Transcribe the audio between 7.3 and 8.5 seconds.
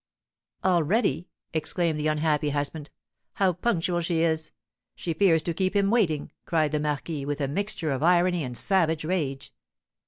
a mixture of irony